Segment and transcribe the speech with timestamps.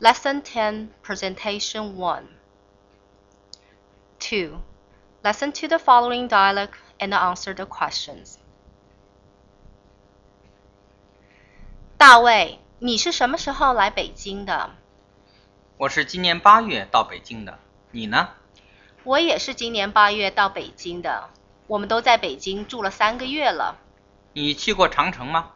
[0.00, 2.28] Lesson 10 Presentation 1
[4.18, 4.58] 2.
[5.22, 8.36] Listen to the following dialogue and answer the questions.
[11.96, 14.70] 大卫，你是什么时候来北京的？
[15.78, 17.58] 我是今年八月到北京的，
[17.92, 18.28] 你呢？
[19.04, 21.30] 我也是今年八月到北京的，
[21.66, 23.78] 我们都在北京住了三个月了。
[24.34, 25.52] 你去过长城吗？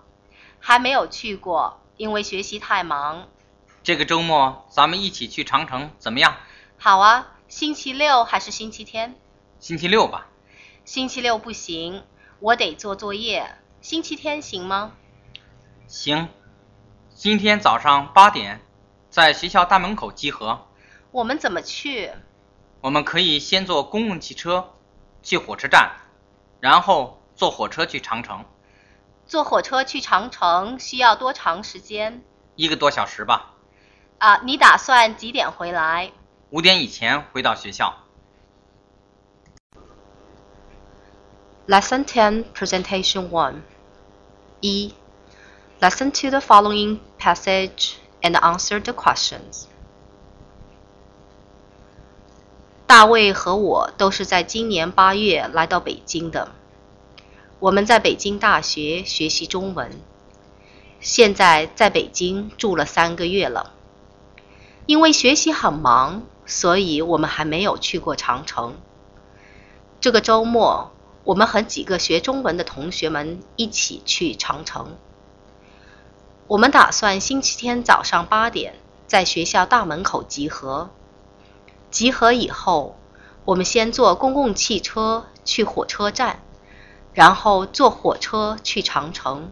[0.59, 3.29] 还没有去过，因为学习太忙。
[3.84, 6.38] 这个周末咱们一起去长城，怎么样？
[6.78, 9.20] 好啊，星期六还是星期天？
[9.60, 10.28] 星期六吧。
[10.86, 12.06] 星期六不行，
[12.40, 13.58] 我得做作业。
[13.82, 14.94] 星期天行吗？
[15.86, 16.30] 行。
[17.14, 18.62] 今天早上八点，
[19.10, 20.66] 在学校大门口集合。
[21.12, 22.10] 我们怎么去？
[22.80, 24.76] 我们可以先坐公共汽车
[25.22, 25.92] 去火车站，
[26.62, 28.46] 然后坐火车去长城。
[29.28, 32.24] 坐火车去长城需要多长时间？
[32.56, 33.50] 一个多小时吧。
[34.23, 36.13] 啊，你打算几点回来？
[36.51, 37.95] 五点以前回到学校。
[41.69, 43.55] Lesson 10 Presentation 1
[44.61, 44.95] 一
[45.81, 49.67] Listen to the following passage and answer the questions.
[52.87, 56.53] 大卫和我都是在今年八月来到北京的。
[57.61, 59.91] 我们在北京大学学习中文，
[61.01, 63.75] 现在在北京住了三个月了。
[64.86, 68.76] 因为学习很忙，所以我们还没有去过长城。
[70.02, 70.92] 这个周末，
[71.24, 74.98] 我们和几个学中文的同学们一起去长城。
[76.48, 78.76] 我们打算星期天早上八点
[79.08, 80.90] 在学校大门口集合。
[81.90, 82.98] 集合以后，
[83.46, 86.40] 我们先坐公共汽车去火车站，
[87.14, 89.50] 然后坐火车去长城。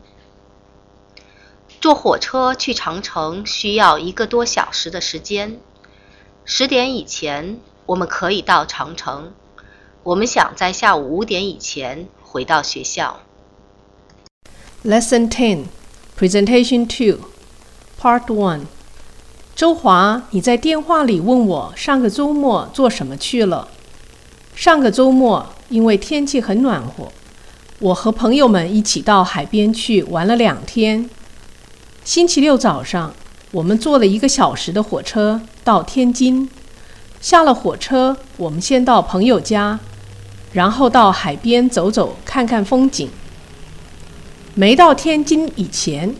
[1.81, 5.59] 坐火车去长城需要一个多小时的时间。
[6.45, 7.57] 十点以前
[7.87, 9.33] 我们可以到长城。
[10.03, 13.21] 我们想在下午五点以前回到学校。
[14.85, 15.63] Lesson Ten,
[16.19, 17.25] Presentation Two,
[17.99, 18.65] Part One。
[19.55, 23.67] 周华，你在电话里问我上个周末做什么去了？
[24.53, 27.11] 上个周末因为天气很暖和，
[27.79, 31.09] 我和朋友们一起到海边去玩了两天。
[32.03, 33.13] 星期六早上，
[33.51, 36.49] 我们坐了一个小时的火车到天津。
[37.21, 39.79] 下了火车，我们先到朋友家，
[40.51, 43.07] 然后到海边走走，看看风景。
[44.55, 46.15] 没到天津以前，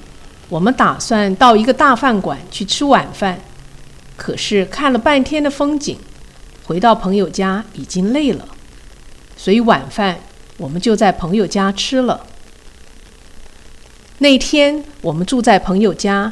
[0.50, 3.40] 我们打算到一个大饭馆去吃晚饭。
[4.16, 5.98] 可是看了半天的风景，
[6.64, 8.48] 回到朋友家已经累了，
[9.36, 10.20] 所以晚饭
[10.58, 12.28] 我们就在朋友家吃了。
[14.22, 16.32] 那天我们住在朋友家，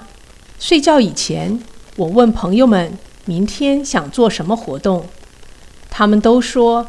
[0.60, 1.60] 睡觉以前，
[1.96, 2.96] 我问朋友们
[3.26, 5.08] 明天想做什么活动，
[5.90, 6.88] 他们都说，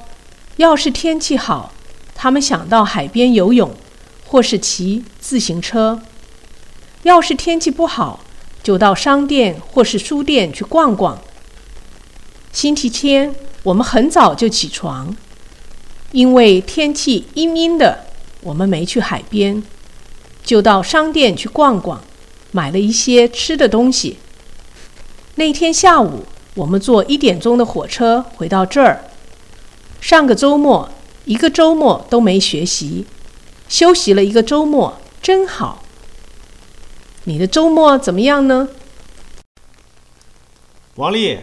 [0.56, 1.72] 要是天气好，
[2.14, 3.70] 他们想到海边游泳，
[4.26, 5.98] 或是骑自行车；
[7.04, 8.20] 要是天气不好，
[8.62, 11.18] 就到商店或是书店去逛逛。
[12.52, 15.16] 星期天我们很早就起床，
[16.12, 18.04] 因为天气阴阴的，
[18.42, 19.62] 我们没去海边。
[20.44, 22.02] 就到商店去逛逛，
[22.50, 24.18] 买了一些吃的东西。
[25.36, 26.24] 那天下午，
[26.54, 29.04] 我们坐一点钟的火车回到这儿。
[30.00, 30.90] 上个周末，
[31.24, 33.06] 一个周末都没学习，
[33.68, 35.84] 休息了一个周末，真好。
[37.24, 38.68] 你的周末怎么样呢？
[40.96, 41.38] 王丽，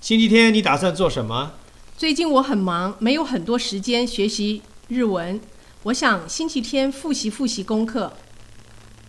[0.00, 1.52] 星期天你打算做什么？
[1.96, 5.40] 最近我很忙，没有很多时间学习日文。
[5.84, 8.12] 我想星期天复习复习功课。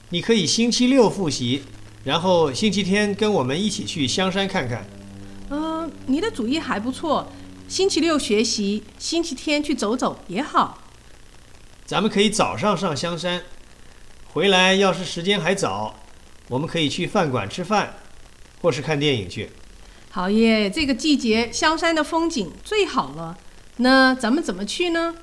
[0.10, 1.64] 你可以星期六复习，
[2.06, 4.86] 然后星期天跟我们一起去香山看看。
[5.50, 7.30] 嗯，你的主意还不错。
[7.68, 10.82] 星期六学习，星期天去走走也好。
[11.86, 13.44] 咱们可以早上上香山，
[14.28, 15.94] 回来要是时间还早，
[16.48, 17.94] 我们可以去饭馆吃饭，
[18.62, 19.50] 或是看电影去。
[20.10, 20.70] 好耶！
[20.70, 23.38] 这个季节香山的风景最好了。
[23.76, 25.14] 那咱们怎么去呢？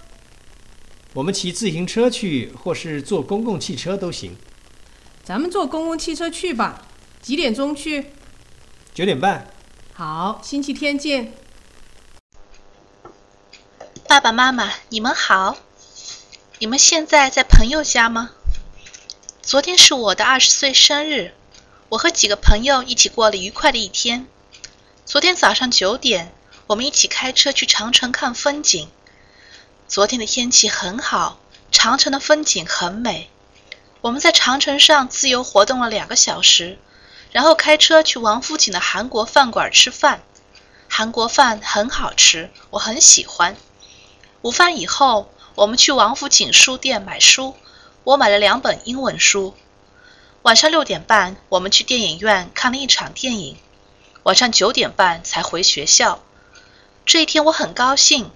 [1.15, 4.37] 我们骑自行车去，或是坐公共汽车都行。
[5.25, 6.83] 咱们坐公共汽车去吧。
[7.23, 8.13] 几点钟去？
[8.93, 9.51] 九点半。
[9.95, 11.33] 好，星期天见。
[14.07, 15.57] 爸爸妈妈，你们好。
[16.59, 18.33] 你们现在在朋友家吗？
[19.41, 21.33] 昨天是我的二十岁生日，
[21.89, 24.27] 我和几个朋友一起过了愉快的一天。
[25.07, 26.35] 昨天早上九点，
[26.67, 28.91] 我们一起开车去长城看风景。
[29.89, 31.41] 昨天的天气很好，
[31.73, 33.31] 长城的风景很美。
[34.05, 36.77] 我们在长城上自由活动了两个小时，
[37.33, 40.23] 然后开车去王府井的韩国饭馆吃饭。
[40.91, 43.57] 韩国饭很好吃，我很喜欢。
[44.43, 47.57] 午饭以后，我们去王府井书店买书，
[48.05, 49.55] 我买了两本英文书。
[50.43, 53.57] 晚上六点半，我们去电影院看了一场电影，
[54.25, 56.23] 晚上九点半才回学校。
[57.07, 58.31] 这一天我很高兴。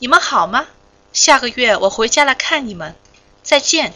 [0.00, 0.66] 你们好吗？
[1.12, 2.96] 下个月我回家来看你们。
[3.44, 3.94] 再见。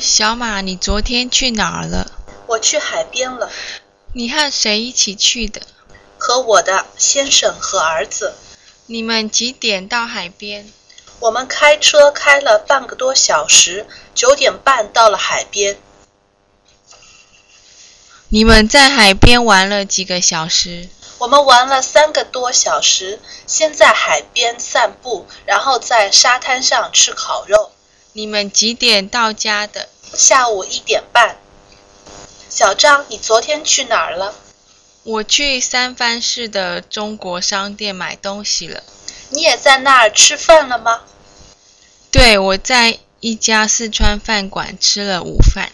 [0.00, 2.10] 小马，你昨天去哪儿了？
[2.46, 3.50] 我去海边了，
[4.14, 5.60] 你和谁一起去的？
[6.16, 8.32] 和我的先生和儿子。
[8.86, 10.72] 你们几点到海边？
[11.20, 15.78] 我们开车开了半个多小时，九点半到了海边。
[18.30, 20.88] 你们在海边玩了几个小时？
[21.18, 27.72] 我们玩了三个多小时，先在海边散步，然后在沙滩上吃烤肉。
[28.12, 29.89] 你们几点到家的？
[30.02, 31.36] 下午一点半。
[32.48, 34.34] 小张，你昨天去哪儿了？
[35.02, 38.82] 我去三藩市的中国商店买东西了。
[39.30, 41.02] 你也在那儿吃饭了吗？
[42.10, 45.70] 对，我在一家四川饭馆吃了午饭。